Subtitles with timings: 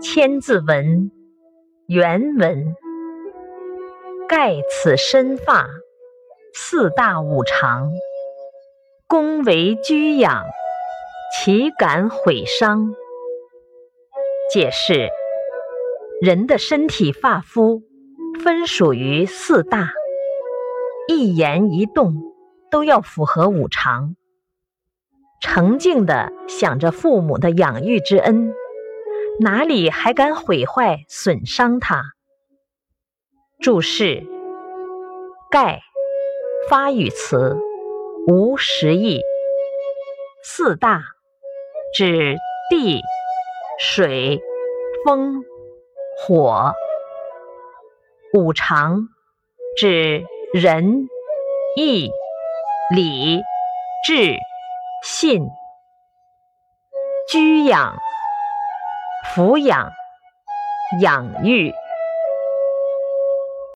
[0.00, 0.86] 千字文》
[1.88, 2.76] 原文：
[4.28, 5.68] 盖此身发，
[6.54, 7.90] 四大五常，
[9.08, 10.44] 公为居养，
[11.34, 12.94] 岂敢毁伤？
[14.52, 15.08] 解释：
[16.22, 17.82] 人的身体发肤
[18.40, 19.90] 分属于四大，
[21.08, 22.14] 一言一动
[22.70, 24.14] 都要符合五常。
[25.40, 28.54] 诚敬地想着父母的养育之恩，
[29.40, 32.02] 哪里还敢毁坏损伤它？
[33.60, 34.24] 注释：
[35.48, 35.80] 盖，
[36.68, 37.56] 发语词，
[38.26, 39.20] 无实义。
[40.42, 41.02] 四大，
[41.96, 42.36] 指
[42.68, 43.00] 地、
[43.78, 44.40] 水、
[45.04, 45.44] 风、
[46.18, 46.72] 火。
[48.34, 49.08] 五常，
[49.76, 51.06] 指仁、
[51.76, 52.10] 义、
[52.92, 53.40] 礼、
[54.04, 54.36] 智。
[55.04, 55.46] 信，
[57.30, 57.96] 居养，
[59.38, 59.88] 抚养，
[61.00, 61.72] 养育。